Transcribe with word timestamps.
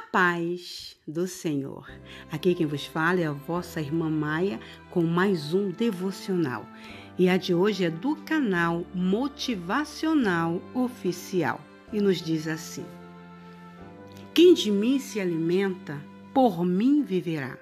Paz 0.00 0.96
do 1.06 1.26
Senhor. 1.26 1.90
Aqui 2.30 2.54
quem 2.54 2.66
vos 2.66 2.86
fala 2.86 3.20
é 3.20 3.26
a 3.26 3.32
vossa 3.32 3.80
irmã 3.80 4.08
Maia 4.08 4.58
com 4.90 5.02
mais 5.02 5.52
um 5.52 5.70
devocional. 5.70 6.66
E 7.18 7.28
a 7.28 7.36
de 7.36 7.54
hoje 7.54 7.84
é 7.84 7.90
do 7.90 8.16
canal 8.16 8.86
Motivacional 8.94 10.62
Oficial 10.74 11.60
e 11.92 12.00
nos 12.00 12.22
diz 12.22 12.48
assim: 12.48 12.84
Quem 14.32 14.54
de 14.54 14.70
mim 14.70 14.98
se 14.98 15.20
alimenta, 15.20 16.02
por 16.32 16.64
mim 16.64 17.02
viverá. 17.02 17.58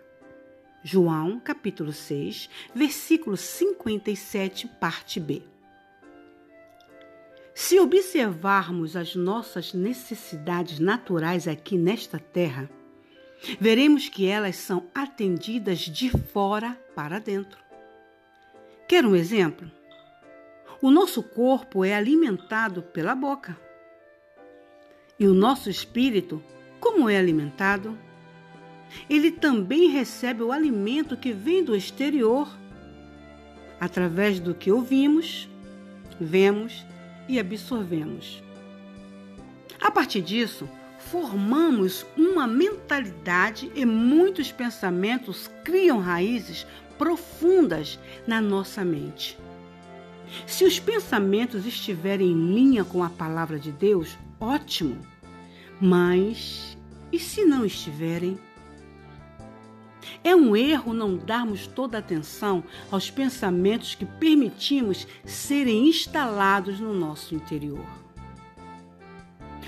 João, 0.83 1.41
capítulo 1.41 1.93
6, 1.93 2.49
versículo 2.75 3.37
57, 3.37 4.69
parte 4.81 5.19
B. 5.19 5.43
Se 7.61 7.81
observarmos 7.81 8.95
as 8.95 9.17
nossas 9.17 9.75
necessidades 9.75 10.79
naturais 10.79 11.49
aqui 11.49 11.77
nesta 11.77 12.17
terra, 12.17 12.71
veremos 13.59 14.09
que 14.09 14.29
elas 14.29 14.55
são 14.55 14.87
atendidas 14.95 15.81
de 15.81 16.09
fora 16.09 16.81
para 16.95 17.19
dentro. 17.19 17.59
Quer 18.87 19.05
um 19.05 19.17
exemplo? 19.17 19.69
O 20.81 20.89
nosso 20.89 21.21
corpo 21.21 21.85
é 21.85 21.97
alimentado 21.97 22.81
pela 22.81 23.13
boca. 23.13 23.59
E 25.19 25.27
o 25.27 25.35
nosso 25.35 25.69
espírito, 25.69 26.41
como 26.79 27.11
é 27.11 27.19
alimentado? 27.19 27.99
Ele 29.11 29.33
também 29.33 29.89
recebe 29.89 30.45
o 30.45 30.53
alimento 30.53 31.17
que 31.17 31.33
vem 31.33 31.65
do 31.65 31.75
exterior, 31.75 32.49
através 33.81 34.39
do 34.39 34.55
que 34.55 34.71
ouvimos, 34.71 35.49
vemos 36.21 36.87
e 36.87 36.98
absorvemos. 37.37 38.41
A 39.81 39.91
partir 39.91 40.23
disso, 40.23 40.69
formamos 40.99 42.07
uma 42.17 42.47
mentalidade 42.47 43.73
e 43.75 43.85
muitos 43.85 44.53
pensamentos 44.53 45.51
criam 45.65 45.99
raízes 45.99 46.65
profundas 46.97 47.99
na 48.25 48.41
nossa 48.41 48.85
mente. 48.85 49.37
Se 50.47 50.65
os 50.65 50.79
pensamentos 50.79 51.67
estiverem 51.67 52.31
em 52.31 52.55
linha 52.55 52.85
com 52.85 53.03
a 53.03 53.09
palavra 53.09 53.59
de 53.59 53.73
Deus, 53.73 54.17
ótimo. 54.39 54.99
Mas 55.81 56.77
e 57.11 57.19
se 57.19 57.45
não 57.45 57.65
estiverem? 57.65 58.39
É 60.23 60.35
um 60.35 60.57
erro 60.57 60.93
não 60.93 61.17
darmos 61.17 61.67
toda 61.67 61.99
atenção 61.99 62.63
aos 62.91 63.11
pensamentos 63.11 63.95
que 63.95 64.05
permitimos 64.05 65.07
serem 65.25 65.89
instalados 65.89 66.81
no 66.81 66.93
nosso 66.93 67.35
interior. 67.35 67.85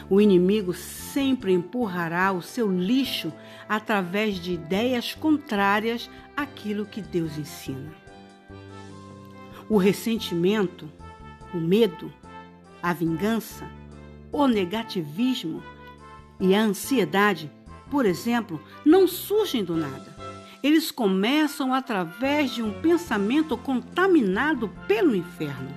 O 0.09 0.21
inimigo 0.21 0.75
sempre 0.75 1.53
empurrará 1.53 2.33
o 2.33 2.43
seu 2.43 2.71
lixo 2.71 3.33
através 3.69 4.37
de 4.37 4.53
ideias 4.55 5.15
contrárias 5.15 6.11
àquilo 6.37 6.85
que 6.85 7.01
Deus 7.01 7.39
ensina. 7.39 7.95
O 9.69 9.77
ressentimento, 9.77 10.91
o 11.55 11.59
medo, 11.59 12.13
a 12.83 12.93
vingança, 12.93 13.71
o 14.33 14.49
negativismo 14.49 15.63
e 16.41 16.57
a 16.57 16.63
ansiedade, 16.63 17.49
por 17.89 18.05
exemplo, 18.05 18.61
não 18.85 19.07
surgem 19.07 19.63
do 19.63 19.77
nada 19.77 20.10
eles 20.63 20.91
começam 20.91 21.73
através 21.73 22.51
de 22.51 22.63
um 22.63 22.73
pensamento 22.81 23.57
contaminado 23.57 24.69
pelo 24.87 25.15
inferno. 25.15 25.69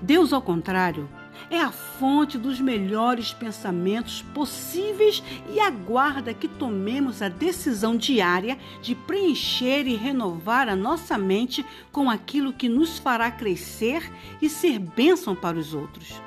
Deus, 0.00 0.32
ao 0.32 0.42
contrário, 0.42 1.08
é 1.50 1.60
a 1.60 1.70
fonte 1.70 2.38
dos 2.38 2.60
melhores 2.60 3.32
pensamentos 3.32 4.22
possíveis 4.34 5.22
e 5.52 5.60
aguarda 5.60 6.32
que 6.32 6.48
tomemos 6.48 7.20
a 7.20 7.28
decisão 7.28 7.96
diária 7.96 8.58
de 8.80 8.94
preencher 8.94 9.86
e 9.86 9.94
renovar 9.94 10.68
a 10.68 10.76
nossa 10.76 11.18
mente 11.18 11.64
com 11.90 12.08
aquilo 12.08 12.52
que 12.52 12.68
nos 12.68 12.98
fará 12.98 13.30
crescer 13.30 14.10
e 14.40 14.48
ser 14.48 14.78
bênção 14.78 15.34
para 15.34 15.58
os 15.58 15.74
outros. 15.74 16.20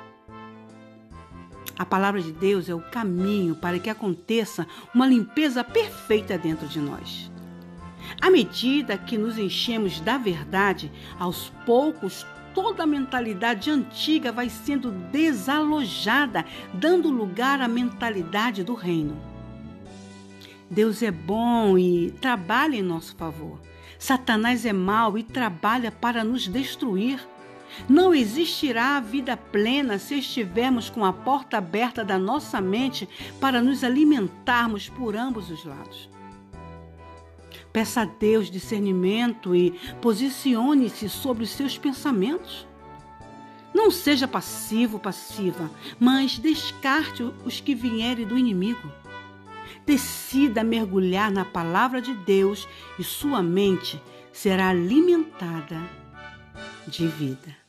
A 1.78 1.84
palavra 1.84 2.22
de 2.22 2.32
Deus 2.32 2.68
é 2.68 2.74
o 2.74 2.80
caminho 2.80 3.54
para 3.54 3.78
que 3.78 3.90
aconteça 3.90 4.66
uma 4.94 5.06
limpeza 5.06 5.62
perfeita 5.62 6.38
dentro 6.38 6.66
de 6.66 6.80
nós. 6.80 7.30
À 8.20 8.30
medida 8.30 8.96
que 8.96 9.18
nos 9.18 9.36
enchemos 9.36 10.00
da 10.00 10.16
verdade, 10.16 10.90
aos 11.18 11.52
poucos 11.66 12.26
toda 12.54 12.84
a 12.84 12.86
mentalidade 12.86 13.70
antiga 13.70 14.32
vai 14.32 14.48
sendo 14.48 14.90
desalojada, 14.90 16.46
dando 16.72 17.10
lugar 17.10 17.60
à 17.60 17.68
mentalidade 17.68 18.64
do 18.64 18.74
reino. 18.74 19.20
Deus 20.70 21.02
é 21.02 21.10
bom 21.10 21.76
e 21.76 22.10
trabalha 22.12 22.76
em 22.76 22.82
nosso 22.82 23.14
favor. 23.16 23.60
Satanás 23.98 24.64
é 24.64 24.72
mau 24.72 25.18
e 25.18 25.22
trabalha 25.22 25.92
para 25.92 26.24
nos 26.24 26.48
destruir. 26.48 27.20
Não 27.88 28.14
existirá 28.14 28.98
vida 29.00 29.36
plena 29.36 29.98
se 29.98 30.18
estivermos 30.18 30.88
com 30.88 31.04
a 31.04 31.12
porta 31.12 31.58
aberta 31.58 32.04
da 32.04 32.18
nossa 32.18 32.60
mente 32.60 33.08
para 33.40 33.62
nos 33.62 33.84
alimentarmos 33.84 34.88
por 34.88 35.16
ambos 35.16 35.50
os 35.50 35.64
lados. 35.64 36.08
Peça 37.72 38.02
a 38.02 38.04
Deus 38.06 38.50
discernimento 38.50 39.54
e 39.54 39.72
posicione-se 40.00 41.08
sobre 41.08 41.44
os 41.44 41.50
seus 41.50 41.76
pensamentos. 41.76 42.66
Não 43.74 43.90
seja 43.90 44.26
passivo, 44.26 44.98
passiva, 44.98 45.70
mas 46.00 46.38
descarte 46.38 47.22
os 47.44 47.60
que 47.60 47.74
vierem 47.74 48.26
do 48.26 48.38
inimigo. 48.38 48.90
Decida 49.84 50.64
mergulhar 50.64 51.30
na 51.30 51.44
palavra 51.44 52.00
de 52.00 52.14
Deus 52.14 52.66
e 52.98 53.04
sua 53.04 53.42
mente 53.42 54.00
será 54.32 54.70
alimentada 54.70 55.78
de 56.88 57.06
vida. 57.06 57.65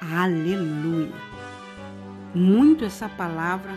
Aleluia! 0.00 1.14
Muito 2.34 2.84
essa 2.84 3.08
palavra 3.08 3.72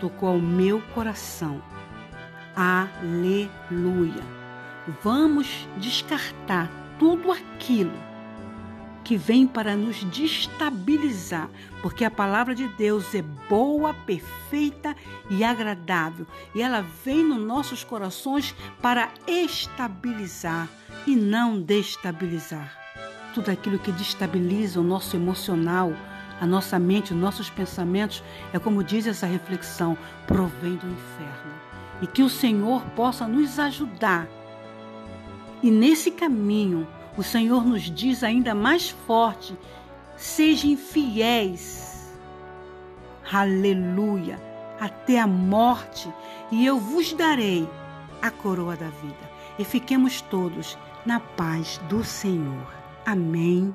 tocou 0.00 0.30
ao 0.30 0.38
meu 0.38 0.80
coração. 0.94 1.62
Aleluia! 2.56 4.38
vamos 5.02 5.68
descartar 5.76 6.70
tudo 6.98 7.30
aquilo 7.30 7.92
que 9.04 9.16
vem 9.16 9.46
para 9.46 9.74
nos 9.74 10.04
destabilizar, 10.04 11.48
porque 11.80 12.04
a 12.04 12.10
palavra 12.10 12.54
de 12.54 12.68
Deus 12.68 13.14
é 13.14 13.22
boa, 13.22 13.94
perfeita 13.94 14.94
e 15.30 15.42
agradável, 15.42 16.26
e 16.54 16.60
ela 16.60 16.82
vem 17.04 17.24
nos 17.24 17.40
nossos 17.40 17.82
corações 17.82 18.54
para 18.82 19.08
estabilizar 19.26 20.68
e 21.06 21.16
não 21.16 21.58
destabilizar. 21.60 22.87
Tudo 23.38 23.50
aquilo 23.50 23.78
que 23.78 23.92
destabiliza 23.92 24.80
o 24.80 24.82
nosso 24.82 25.14
emocional, 25.14 25.92
a 26.40 26.46
nossa 26.46 26.76
mente, 26.76 27.14
os 27.14 27.20
nossos 27.20 27.48
pensamentos, 27.48 28.22
é 28.52 28.58
como 28.58 28.82
diz 28.82 29.06
essa 29.06 29.26
reflexão, 29.26 29.96
provém 30.26 30.74
do 30.74 30.88
inferno. 30.88 31.52
E 32.02 32.06
que 32.06 32.22
o 32.22 32.28
Senhor 32.28 32.82
possa 32.96 33.28
nos 33.28 33.58
ajudar 33.60 34.26
e 35.62 35.70
nesse 35.70 36.10
caminho, 36.10 36.86
o 37.16 37.22
Senhor 37.22 37.64
nos 37.64 37.82
diz 37.82 38.22
ainda 38.22 38.54
mais 38.54 38.90
forte: 38.90 39.56
sejam 40.16 40.76
fiéis. 40.76 42.16
Aleluia! 43.32 44.40
Até 44.80 45.18
a 45.18 45.26
morte, 45.26 46.12
e 46.52 46.64
eu 46.64 46.78
vos 46.78 47.12
darei 47.12 47.68
a 48.22 48.30
coroa 48.30 48.76
da 48.76 48.88
vida. 48.88 49.30
E 49.58 49.64
fiquemos 49.64 50.20
todos 50.20 50.78
na 51.04 51.18
paz 51.18 51.80
do 51.88 52.04
Senhor. 52.04 52.78
Amém 53.10 53.74